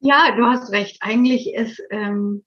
[0.00, 0.96] ja, du hast recht.
[0.98, 2.44] Eigentlich ist, ähm,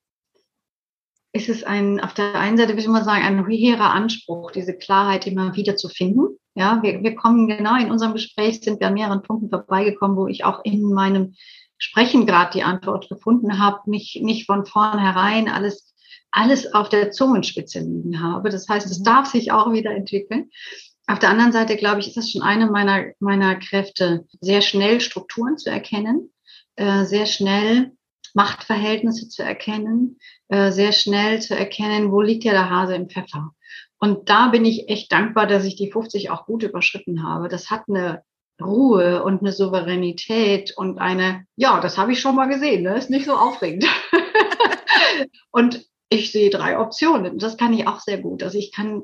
[1.32, 4.78] ist es ein, auf der einen Seite würde ich mal sagen, ein hehrer Anspruch, diese
[4.78, 6.38] Klarheit immer wieder zu finden.
[6.54, 10.28] Ja, wir, wir kommen genau in unserem Gespräch, sind wir an mehreren Punkten vorbeigekommen, wo
[10.28, 11.36] ich auch in meinem
[11.78, 15.93] Sprechen gerade die Antwort gefunden habe, nicht, nicht von vornherein alles
[16.34, 18.50] alles auf der Zungenspitze liegen habe.
[18.50, 19.04] Das heißt, es mhm.
[19.06, 20.50] darf sich auch wieder entwickeln.
[21.08, 25.00] Auf der anderen Seite, glaube ich, ist das schon eine meiner, meiner Kräfte, sehr schnell
[25.00, 26.34] Strukturen zu erkennen,
[26.76, 27.92] äh, sehr schnell
[28.34, 30.18] Machtverhältnisse zu erkennen,
[30.48, 33.52] äh, sehr schnell zu erkennen, wo liegt ja der Hase im Pfeffer.
[34.00, 37.48] Und da bin ich echt dankbar, dass ich die 50 auch gut überschritten habe.
[37.48, 38.24] Das hat eine
[38.62, 42.98] Ruhe und eine Souveränität und eine, ja, das habe ich schon mal gesehen, ne?
[42.98, 43.86] ist nicht so aufregend.
[45.52, 47.38] und ich sehe drei Optionen.
[47.38, 48.44] Das kann ich auch sehr gut.
[48.44, 49.04] Also ich kann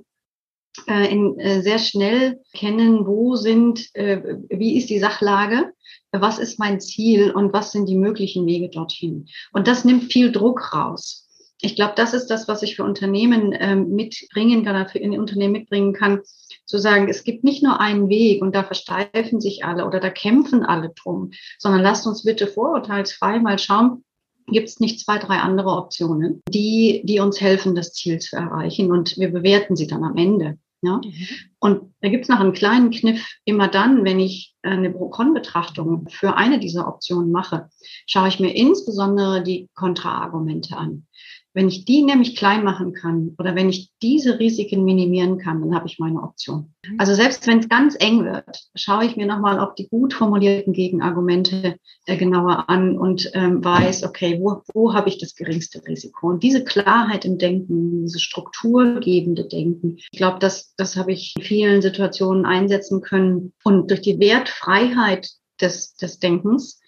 [0.87, 5.73] äh, in, äh, sehr schnell kennen, wo sind, äh, wie ist die Sachlage,
[6.11, 9.27] was ist mein Ziel und was sind die möglichen Wege dorthin.
[9.51, 11.27] Und das nimmt viel Druck raus.
[11.61, 15.53] Ich glaube, das ist das, was ich für Unternehmen ähm, mitbringen kann, für in Unternehmen
[15.53, 16.21] mitbringen kann,
[16.65, 20.09] zu sagen, es gibt nicht nur einen Weg und da versteifen sich alle oder da
[20.09, 24.05] kämpfen alle drum, sondern lasst uns bitte vorurteilsfrei mal schauen,
[24.51, 28.91] gibt es nicht zwei, drei andere Optionen, die, die uns helfen, das Ziel zu erreichen
[28.91, 30.57] und wir bewerten sie dann am Ende.
[30.81, 30.97] Ja?
[30.97, 31.27] Mhm.
[31.59, 33.27] Und da gibt es noch einen kleinen Kniff.
[33.45, 37.69] Immer dann, wenn ich eine Pro-Con-Betrachtung für eine dieser Optionen mache,
[38.05, 41.05] schaue ich mir insbesondere die Kontraargumente an.
[41.53, 45.73] Wenn ich die nämlich klein machen kann oder wenn ich diese Risiken minimieren kann, dann
[45.73, 46.73] habe ich meine Option.
[46.85, 46.99] Mhm.
[46.99, 50.73] Also selbst wenn es ganz eng wird, schaue ich mir nochmal auf die gut formulierten
[50.73, 56.27] Gegenargumente äh, genauer an und ähm, weiß, okay, wo, wo habe ich das geringste Risiko?
[56.27, 61.43] Und diese Klarheit im Denken, diese strukturgebende Denken, ich glaube, das, das habe ich in
[61.43, 63.53] vielen Situationen einsetzen können.
[63.63, 66.79] Und durch die Wertfreiheit des, des Denkens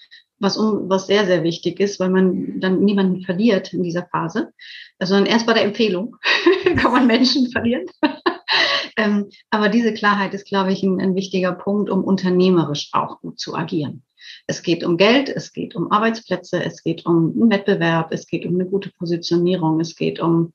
[0.42, 4.52] was, um, was sehr, sehr wichtig ist, weil man dann niemanden verliert in dieser Phase,
[5.00, 6.18] sondern erst bei der Empfehlung
[6.78, 7.86] kann man Menschen verlieren.
[8.98, 13.40] ähm, aber diese Klarheit ist, glaube ich, ein, ein wichtiger Punkt, um unternehmerisch auch gut
[13.40, 14.04] zu agieren.
[14.48, 18.46] Es geht um Geld, es geht um Arbeitsplätze, es geht um einen Wettbewerb, es geht
[18.46, 20.54] um eine gute Positionierung, es geht um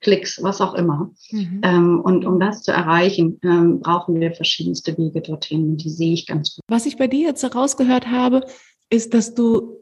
[0.00, 1.10] Klicks, was auch immer.
[1.30, 1.60] Mhm.
[1.64, 5.76] Ähm, und um das zu erreichen, ähm, brauchen wir verschiedenste Wege dorthin.
[5.76, 6.62] Die sehe ich ganz gut.
[6.68, 8.44] Was ich bei dir jetzt herausgehört habe,
[8.90, 9.78] ist, dass du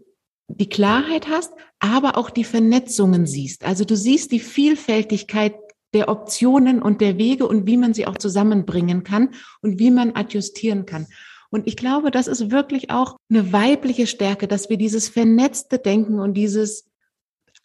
[0.48, 3.64] die Klarheit hast, aber auch die Vernetzungen siehst.
[3.64, 5.54] Also du siehst die Vielfältigkeit
[5.94, 10.12] der Optionen und der Wege und wie man sie auch zusammenbringen kann und wie man
[10.12, 11.06] adjustieren kann.
[11.50, 16.18] Und ich glaube, das ist wirklich auch eine weibliche Stärke, dass wir dieses vernetzte Denken
[16.18, 16.90] und dieses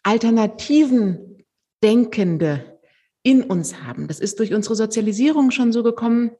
[0.02, 1.44] alternativen
[1.82, 2.78] Denkende
[3.22, 4.06] in uns haben.
[4.06, 6.32] Das ist durch unsere Sozialisierung schon so gekommen,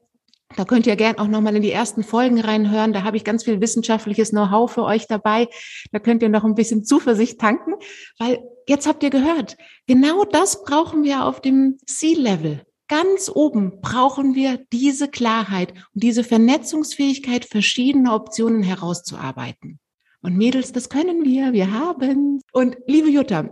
[0.55, 2.91] da könnt ihr gern auch nochmal in die ersten Folgen reinhören.
[2.91, 5.47] Da habe ich ganz viel wissenschaftliches Know-how für euch dabei.
[5.91, 7.75] Da könnt ihr noch ein bisschen Zuversicht tanken,
[8.17, 9.57] weil jetzt habt ihr gehört,
[9.87, 12.65] genau das brauchen wir auf dem C-Level.
[12.87, 19.79] Ganz oben brauchen wir diese Klarheit und diese Vernetzungsfähigkeit, verschiedene Optionen herauszuarbeiten.
[20.21, 22.41] Und Mädels, das können wir, wir haben.
[22.51, 23.49] Und liebe Jutta,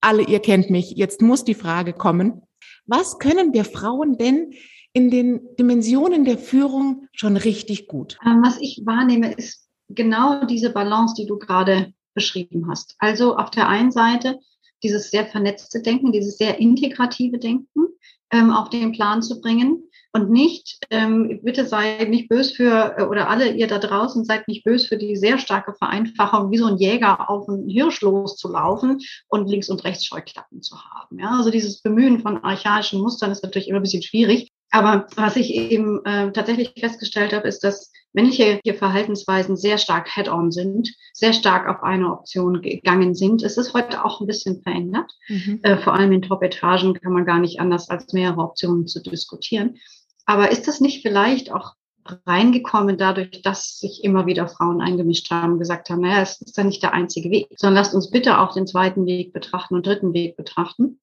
[0.00, 2.42] alle ihr kennt mich, jetzt muss die Frage kommen,
[2.84, 4.52] Was können wir Frauen denn
[4.92, 8.18] in den Dimensionen der Führung schon richtig gut?
[8.24, 12.94] Ähm, was ich wahrnehme, ist genau diese Balance, die du gerade beschrieben hast.
[12.98, 14.38] Also auf der einen Seite
[14.82, 17.86] dieses sehr vernetzte Denken, dieses sehr integrative Denken
[18.30, 23.04] ähm, auf den Plan zu bringen und nicht, ähm, bitte seid nicht bös für, äh,
[23.04, 26.66] oder alle ihr da draußen seid nicht bös für die sehr starke Vereinfachung, wie so
[26.66, 31.18] ein Jäger auf einen Hirsch loszulaufen und links und rechts Scheuklappen zu haben.
[31.18, 34.52] Ja, also dieses Bemühen von archaischen Mustern ist natürlich immer ein bisschen schwierig.
[34.72, 40.50] Aber was ich eben äh, tatsächlich festgestellt habe, ist, dass männliche Verhaltensweisen sehr stark head-on
[40.50, 43.42] sind, sehr stark auf eine Option gegangen sind.
[43.42, 45.12] Es ist heute auch ein bisschen verändert.
[45.28, 45.60] Mhm.
[45.62, 49.76] Äh, vor allem in Top-Etagen kann man gar nicht anders als mehrere Optionen zu diskutieren.
[50.24, 51.74] Aber ist das nicht vielleicht auch
[52.26, 56.64] reingekommen dadurch, dass sich immer wieder Frauen eingemischt haben, gesagt haben, naja, es ist ja
[56.64, 60.14] nicht der einzige Weg, sondern lasst uns bitte auch den zweiten Weg betrachten und dritten
[60.14, 60.98] Weg betrachten.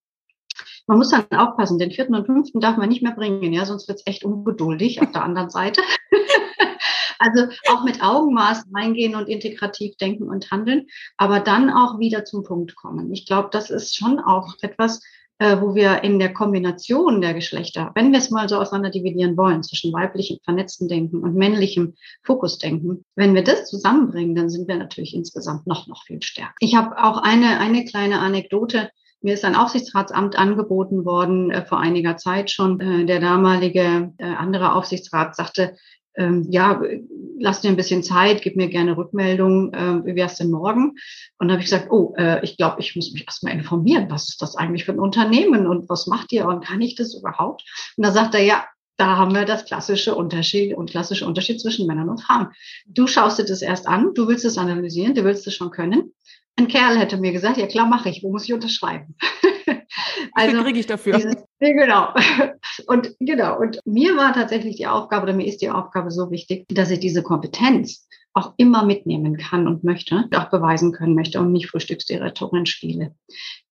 [0.89, 3.87] Man muss dann aufpassen, den vierten und fünften darf man nicht mehr bringen, ja, sonst
[3.87, 5.83] wird es echt ungeduldig auf der anderen Seite.
[7.19, 12.43] also auch mit Augenmaß reingehen und integrativ denken und handeln, aber dann auch wieder zum
[12.43, 13.13] Punkt kommen.
[13.13, 15.03] Ich glaube, das ist schon auch etwas,
[15.37, 19.37] äh, wo wir in der Kombination der Geschlechter, wenn wir es mal so auseinander dividieren
[19.37, 24.77] wollen, zwischen weiblichem vernetzten Denken und männlichem Fokusdenken, wenn wir das zusammenbringen, dann sind wir
[24.77, 26.55] natürlich insgesamt noch, noch viel stärker.
[26.59, 28.89] Ich habe auch eine, eine kleine Anekdote
[29.21, 32.79] mir ist ein Aufsichtsratsamt angeboten worden äh, vor einiger Zeit schon.
[32.79, 35.75] Äh, der damalige äh, andere Aufsichtsrat sagte,
[36.15, 36.81] ähm, ja,
[37.39, 40.97] lass dir ein bisschen Zeit, gib mir gerne Rückmeldung, äh, wie wär's denn morgen?
[41.37, 44.29] Und dann habe ich gesagt, oh, äh, ich glaube, ich muss mich erstmal informieren, was
[44.29, 47.63] ist das eigentlich für ein Unternehmen und was macht ihr und kann ich das überhaupt?
[47.95, 48.65] Und da sagt er, ja,
[48.97, 52.49] da haben wir das klassische Unterschied und klassische Unterschied zwischen Männern und Frauen.
[52.85, 56.13] Du schaust dir das erst an, du willst es analysieren, du willst es schon können.
[56.59, 59.15] Ein Kerl hätte mir gesagt, ja klar, mache ich, wo muss ich unterschreiben?
[60.33, 61.15] also kriege ich dafür.
[61.15, 62.13] Dieses, genau.
[62.87, 63.57] Und genau.
[63.57, 66.99] Und mir war tatsächlich die Aufgabe, oder mir ist die Aufgabe so wichtig, dass ich
[66.99, 72.65] diese Kompetenz auch immer mitnehmen kann und möchte, auch beweisen können möchte und nicht Frühstücksdirektorin
[72.65, 73.15] spiele.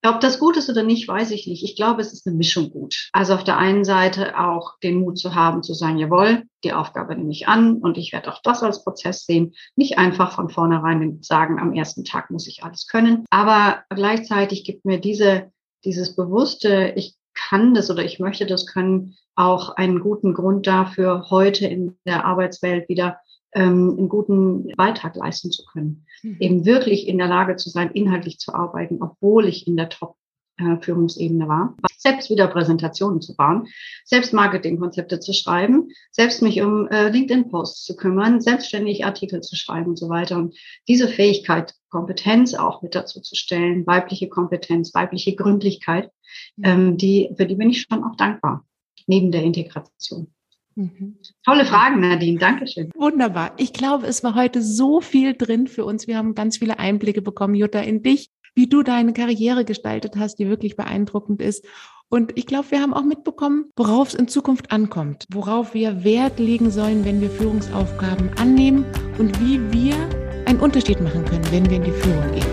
[0.04, 1.62] Ob das gut ist oder nicht, weiß ich nicht.
[1.62, 3.08] Ich glaube, es ist eine Mischung gut.
[3.12, 7.14] Also auf der einen Seite auch den Mut zu haben, zu sagen, jawohl, die Aufgabe
[7.14, 9.54] nehme ich an und ich werde auch das als Prozess sehen.
[9.76, 13.24] Nicht einfach von vornherein sagen, am ersten Tag muss ich alles können.
[13.30, 15.52] Aber gleichzeitig gibt mir diese,
[15.84, 21.26] dieses bewusste, ich kann das oder ich möchte das können, auch einen guten Grund dafür,
[21.30, 23.18] heute in der Arbeitswelt wieder
[23.52, 26.06] ähm, einen guten Beitrag leisten zu können.
[26.22, 26.36] Mhm.
[26.40, 30.16] Eben wirklich in der Lage zu sein, inhaltlich zu arbeiten, obwohl ich in der Top
[30.80, 33.68] Führungsebene war, selbst wieder Präsentationen zu bauen,
[34.04, 39.90] selbst Marketingkonzepte zu schreiben, selbst mich um äh, LinkedIn-Posts zu kümmern, selbstständig Artikel zu schreiben
[39.90, 40.36] und so weiter.
[40.36, 40.56] Und
[40.88, 46.10] diese Fähigkeit, Kompetenz auch mit dazu zu stellen, weibliche Kompetenz, weibliche Gründlichkeit,
[46.56, 46.64] mhm.
[46.64, 48.66] ähm, die, für die bin ich schon auch dankbar,
[49.06, 50.34] neben der Integration.
[50.78, 51.16] Mhm.
[51.44, 52.38] Tolle Fragen, Nadine.
[52.38, 52.90] Dankeschön.
[52.94, 53.52] Wunderbar.
[53.56, 56.06] Ich glaube, es war heute so viel drin für uns.
[56.06, 60.36] Wir haben ganz viele Einblicke bekommen, Jutta, in dich, wie du deine Karriere gestaltet hast,
[60.36, 61.66] die wirklich beeindruckend ist.
[62.08, 66.38] Und ich glaube, wir haben auch mitbekommen, worauf es in Zukunft ankommt, worauf wir Wert
[66.38, 68.86] legen sollen, wenn wir Führungsaufgaben annehmen
[69.18, 69.96] und wie wir
[70.46, 72.46] einen Unterschied machen können, wenn wir in die Führung gehen.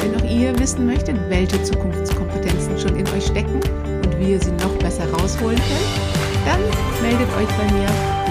[0.00, 3.60] Wenn auch ihr wissen möchtet, welche Zukunftskompetenzen schon in euch stecken
[4.04, 6.60] und wie ihr sie noch besser rausholen könnt, dann
[7.02, 7.88] meldet euch bei mir.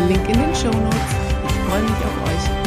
[0.08, 1.16] Link in den Show Notes.
[1.48, 2.67] Ich freue mich auf euch.